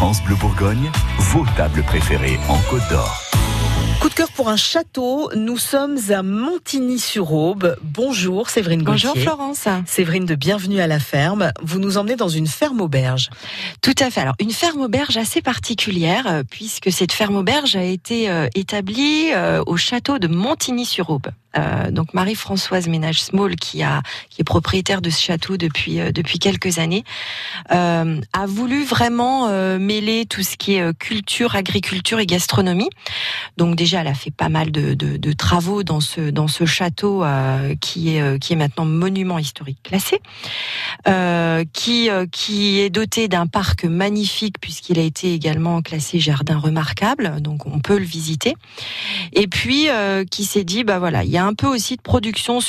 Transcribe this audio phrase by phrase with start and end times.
[0.00, 3.22] France Bleu Bourgogne, vos tables préférées en Côte d'Or.
[4.00, 5.30] Coup de cœur pour un château.
[5.36, 7.76] Nous sommes à Montigny-sur-Aube.
[7.82, 9.10] Bonjour Séverine Gauthier.
[9.12, 9.68] Bonjour Florence.
[9.84, 11.52] Séverine de Bienvenue à la ferme.
[11.60, 13.28] Vous nous emmenez dans une ferme auberge.
[13.82, 14.22] Tout à fait.
[14.22, 19.32] Alors une ferme auberge assez particulière euh, puisque cette ferme auberge a été euh, établie
[19.34, 21.26] euh, au château de Montigny-sur-Aube.
[21.56, 26.12] Euh, donc Marie-Françoise Ménage Small, qui a qui est propriétaire de ce château depuis euh,
[26.12, 27.04] depuis quelques années,
[27.72, 29.48] euh, a voulu vraiment
[29.78, 32.88] mêler tout ce qui est culture, agriculture et gastronomie.
[33.56, 36.64] Donc déjà, elle a fait pas mal de, de, de travaux dans ce dans ce
[36.64, 37.24] château
[37.80, 40.20] qui est qui est maintenant monument historique classé,
[41.72, 47.66] qui qui est doté d'un parc magnifique puisqu'il a été également classé jardin remarquable, donc
[47.66, 48.54] on peut le visiter.
[49.32, 49.88] Et puis
[50.30, 52.60] qui s'est dit bah voilà, il y a un peu aussi de production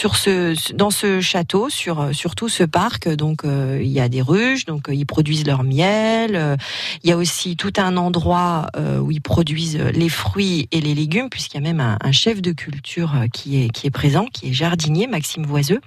[0.74, 3.10] dans ce château, sur euh, surtout ce parc.
[3.10, 6.58] Donc euh, il y a des ruches, donc euh, ils produisent leur miel.
[7.04, 8.68] il y a aussi tout un endroit
[9.02, 12.52] où ils produisent les fruits et les légumes, puisqu'il y a même un, chef de
[12.52, 15.82] culture qui est qui est présent, qui est jardinier, Maxime Voiseux.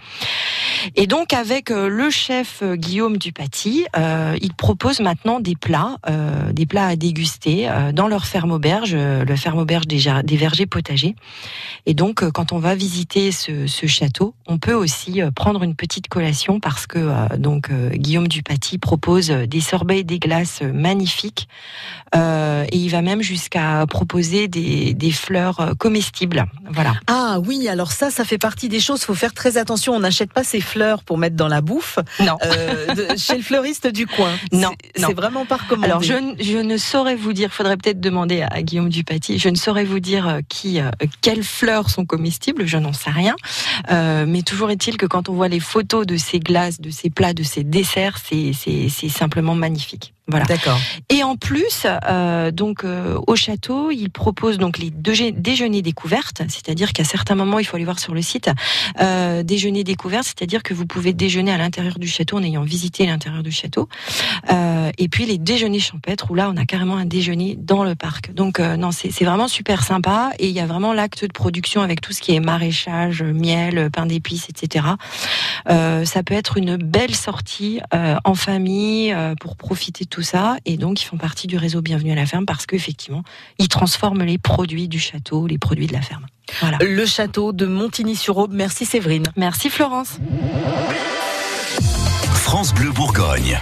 [0.97, 3.87] Et donc avec le chef Guillaume Dupaty,
[4.41, 5.97] il propose maintenant des plats,
[6.53, 11.15] des plats à déguster dans leur ferme auberge, le ferme auberge des, des vergers potagers.
[11.87, 16.09] Et donc quand on va visiter ce, château, on peut aussi euh, prendre une petite
[16.09, 21.49] collation parce que euh, donc euh, Guillaume Dupaty propose des sorbets et des glaces magnifiques
[22.17, 26.45] et il va même jusqu'à proposer des, fleurs comestibles.
[26.71, 26.95] Voilà.
[27.09, 29.03] Ah oui, alors ça, ça fait partie des choses.
[29.03, 29.95] Faut faire très attention.
[29.95, 30.74] On n'achète pas ces fleurs
[31.05, 31.99] pour mettre dans la bouffe.
[32.21, 32.39] Non.
[33.17, 34.33] chez le fleuriste du coin.
[34.53, 34.71] Non.
[34.97, 35.87] C'est vraiment pas recommandé.
[35.89, 37.53] Alors je, je, ne saurais vous dire.
[37.53, 39.39] Faudrait peut-être demander à, Guillaume Dupaty.
[39.39, 40.81] Je ne saurais vous dire qui,
[41.21, 43.37] quelles fleurs sont comestibles je n'en sais rien.
[43.91, 47.11] Euh, mais toujours est-il que quand on voit les photos de ces glaces, de ces
[47.11, 50.14] plats, de ces desserts, c'est simplement magnifique.
[50.27, 50.47] Voilà.
[50.47, 50.79] D'accord.
[51.11, 56.95] Et en plus, euh, donc euh, au château, il propose donc les déjeuners découvertes, c'est-à-dire
[56.95, 58.51] qu'à certains moments, il faut aller voir sur le site,
[59.01, 63.05] euh, déjeuner découverte, c'est-à-dire que vous pouvez déjeuner à l'intérieur du château en ayant visité
[63.05, 63.89] l'intérieur du château.
[64.51, 67.95] Euh, et puis les déjeuners champêtres où là, on a carrément un déjeuner dans le
[67.95, 68.33] parc.
[68.33, 71.83] Donc euh, non, c'est vraiment super sympa et il y a vraiment l'acte de production
[71.83, 74.87] avec tout ce qui est maraîchage, miel, pain d'épices, etc.
[75.69, 77.81] Euh, ça peut être une belle sortie
[78.25, 80.57] en famille pour profiter de tout ça.
[80.65, 83.23] Et donc, ils font partie du réseau Bienvenue à la ferme parce qu'effectivement,
[83.59, 86.27] ils transforment les produits du château, les produits de la ferme.
[86.61, 86.79] Voilà.
[86.81, 88.53] Le château de Montigny-sur-Aube.
[88.53, 89.25] Merci Séverine.
[89.37, 90.19] Merci Florence.
[92.35, 93.59] France Bleu Bourgogne.